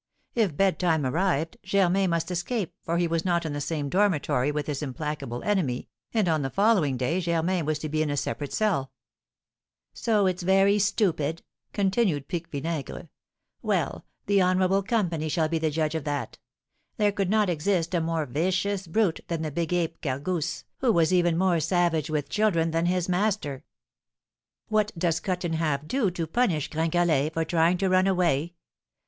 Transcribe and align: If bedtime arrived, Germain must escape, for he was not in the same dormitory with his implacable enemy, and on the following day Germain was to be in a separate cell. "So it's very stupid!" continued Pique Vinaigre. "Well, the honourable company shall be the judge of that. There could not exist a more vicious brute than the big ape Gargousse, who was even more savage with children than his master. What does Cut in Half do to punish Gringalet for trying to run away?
If 0.33 0.57
bedtime 0.57 1.05
arrived, 1.05 1.57
Germain 1.61 2.09
must 2.09 2.31
escape, 2.31 2.73
for 2.81 2.97
he 2.97 3.05
was 3.05 3.23
not 3.23 3.45
in 3.45 3.53
the 3.53 3.61
same 3.61 3.87
dormitory 3.87 4.51
with 4.51 4.65
his 4.65 4.81
implacable 4.81 5.43
enemy, 5.43 5.89
and 6.11 6.27
on 6.27 6.41
the 6.41 6.49
following 6.49 6.97
day 6.97 7.21
Germain 7.21 7.65
was 7.65 7.77
to 7.77 7.87
be 7.87 8.01
in 8.01 8.09
a 8.09 8.17
separate 8.17 8.51
cell. 8.51 8.91
"So 9.93 10.25
it's 10.25 10.41
very 10.41 10.79
stupid!" 10.79 11.43
continued 11.71 12.27
Pique 12.27 12.49
Vinaigre. 12.49 13.09
"Well, 13.61 14.03
the 14.25 14.41
honourable 14.41 14.81
company 14.81 15.29
shall 15.29 15.47
be 15.47 15.59
the 15.59 15.69
judge 15.69 15.93
of 15.93 16.03
that. 16.05 16.39
There 16.97 17.11
could 17.11 17.29
not 17.29 17.47
exist 17.47 17.93
a 17.93 18.01
more 18.01 18.25
vicious 18.25 18.87
brute 18.87 19.19
than 19.27 19.43
the 19.43 19.51
big 19.51 19.71
ape 19.71 20.01
Gargousse, 20.01 20.63
who 20.79 20.91
was 20.91 21.13
even 21.13 21.37
more 21.37 21.59
savage 21.59 22.09
with 22.09 22.27
children 22.27 22.71
than 22.71 22.87
his 22.87 23.07
master. 23.07 23.65
What 24.67 24.91
does 24.97 25.19
Cut 25.19 25.45
in 25.45 25.53
Half 25.53 25.87
do 25.87 26.09
to 26.09 26.25
punish 26.25 26.71
Gringalet 26.71 27.33
for 27.35 27.45
trying 27.45 27.77
to 27.77 27.89
run 27.89 28.07
away? 28.07 28.55